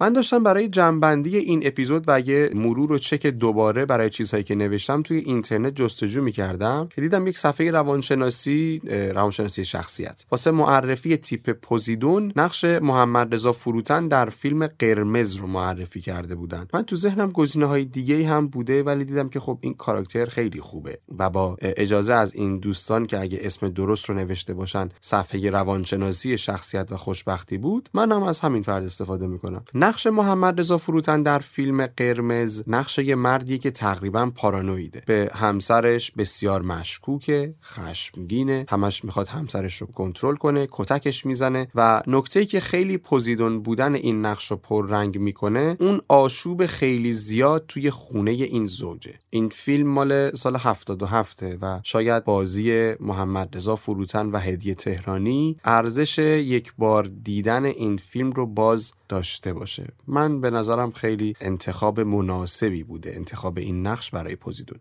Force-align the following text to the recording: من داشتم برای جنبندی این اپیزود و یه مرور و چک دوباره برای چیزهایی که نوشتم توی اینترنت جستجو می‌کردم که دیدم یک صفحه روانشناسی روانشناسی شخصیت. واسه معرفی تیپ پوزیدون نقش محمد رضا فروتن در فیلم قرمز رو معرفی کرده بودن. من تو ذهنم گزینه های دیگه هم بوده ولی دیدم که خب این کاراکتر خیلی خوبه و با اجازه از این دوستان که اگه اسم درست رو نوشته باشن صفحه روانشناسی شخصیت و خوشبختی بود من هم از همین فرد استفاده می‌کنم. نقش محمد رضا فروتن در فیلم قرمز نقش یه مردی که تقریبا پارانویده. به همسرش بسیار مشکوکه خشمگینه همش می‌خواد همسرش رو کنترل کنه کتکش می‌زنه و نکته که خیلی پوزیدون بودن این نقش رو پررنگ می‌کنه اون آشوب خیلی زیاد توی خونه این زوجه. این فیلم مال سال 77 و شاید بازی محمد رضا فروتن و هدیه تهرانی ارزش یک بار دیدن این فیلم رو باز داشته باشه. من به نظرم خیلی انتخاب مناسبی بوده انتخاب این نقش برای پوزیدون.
من 0.00 0.12
داشتم 0.12 0.42
برای 0.42 0.68
جنبندی 0.68 1.36
این 1.36 1.60
اپیزود 1.64 2.04
و 2.06 2.20
یه 2.20 2.50
مرور 2.54 2.92
و 2.92 2.98
چک 2.98 3.26
دوباره 3.26 3.86
برای 3.86 4.10
چیزهایی 4.10 4.44
که 4.44 4.54
نوشتم 4.54 5.02
توی 5.02 5.18
اینترنت 5.18 5.74
جستجو 5.74 6.22
می‌کردم 6.22 6.88
که 6.94 7.00
دیدم 7.00 7.26
یک 7.26 7.38
صفحه 7.38 7.70
روانشناسی 7.70 8.82
روانشناسی 9.14 9.64
شخصیت. 9.64 10.24
واسه 10.30 10.50
معرفی 10.50 11.16
تیپ 11.16 11.50
پوزیدون 11.50 12.32
نقش 12.36 12.64
محمد 12.64 13.34
رضا 13.34 13.52
فروتن 13.52 14.08
در 14.08 14.28
فیلم 14.28 14.66
قرمز 14.66 15.32
رو 15.32 15.46
معرفی 15.46 16.00
کرده 16.00 16.34
بودن. 16.34 16.66
من 16.72 16.82
تو 16.82 16.96
ذهنم 16.96 17.30
گزینه 17.30 17.66
های 17.66 17.84
دیگه 17.84 18.28
هم 18.28 18.46
بوده 18.46 18.82
ولی 18.82 19.04
دیدم 19.04 19.28
که 19.28 19.40
خب 19.40 19.58
این 19.60 19.74
کاراکتر 19.74 20.26
خیلی 20.26 20.60
خوبه 20.60 20.98
و 21.18 21.30
با 21.30 21.56
اجازه 21.60 22.14
از 22.14 22.34
این 22.34 22.58
دوستان 22.58 23.06
که 23.06 23.20
اگه 23.20 23.38
اسم 23.42 23.68
درست 23.68 24.08
رو 24.08 24.14
نوشته 24.14 24.54
باشن 24.54 24.88
صفحه 25.00 25.50
روانشناسی 25.50 26.38
شخصیت 26.38 26.92
و 26.92 26.96
خوشبختی 26.96 27.58
بود 27.58 27.88
من 27.94 28.12
هم 28.12 28.22
از 28.22 28.40
همین 28.40 28.62
فرد 28.62 28.84
استفاده 28.84 29.26
می‌کنم. 29.26 29.64
نقش 29.86 30.06
محمد 30.06 30.60
رضا 30.60 30.78
فروتن 30.78 31.22
در 31.22 31.38
فیلم 31.38 31.86
قرمز 31.86 32.62
نقش 32.66 32.98
یه 32.98 33.14
مردی 33.14 33.58
که 33.58 33.70
تقریبا 33.70 34.32
پارانویده. 34.34 35.02
به 35.06 35.30
همسرش 35.34 36.10
بسیار 36.10 36.62
مشکوکه 36.62 37.54
خشمگینه 37.64 38.66
همش 38.68 39.04
می‌خواد 39.04 39.28
همسرش 39.28 39.76
رو 39.76 39.86
کنترل 39.86 40.36
کنه 40.36 40.68
کتکش 40.70 41.26
می‌زنه 41.26 41.68
و 41.74 42.02
نکته 42.06 42.46
که 42.46 42.60
خیلی 42.60 42.98
پوزیدون 42.98 43.62
بودن 43.62 43.94
این 43.94 44.26
نقش 44.26 44.50
رو 44.50 44.56
پررنگ 44.56 45.18
می‌کنه 45.18 45.76
اون 45.80 46.00
آشوب 46.08 46.66
خیلی 46.66 47.12
زیاد 47.12 47.64
توی 47.68 47.90
خونه 47.90 48.30
این 48.30 48.66
زوجه. 48.66 49.14
این 49.30 49.48
فیلم 49.48 49.88
مال 49.88 50.34
سال 50.34 50.56
77 50.56 51.42
و 51.60 51.80
شاید 51.82 52.24
بازی 52.24 52.92
محمد 53.00 53.56
رضا 53.56 53.76
فروتن 53.76 54.26
و 54.26 54.38
هدیه 54.38 54.74
تهرانی 54.74 55.56
ارزش 55.64 56.18
یک 56.18 56.72
بار 56.78 57.10
دیدن 57.22 57.64
این 57.64 57.96
فیلم 57.96 58.30
رو 58.30 58.46
باز 58.46 58.92
داشته 59.08 59.52
باشه. 59.52 59.75
من 60.06 60.40
به 60.40 60.50
نظرم 60.50 60.90
خیلی 60.90 61.34
انتخاب 61.40 62.00
مناسبی 62.00 62.82
بوده 62.82 63.12
انتخاب 63.16 63.58
این 63.58 63.86
نقش 63.86 64.10
برای 64.10 64.36
پوزیدون. 64.36 64.78